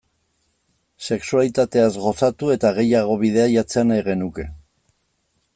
[1.07, 4.51] Sexualitateaz gozatu eta gehiago bidaiatzea nahi genuke.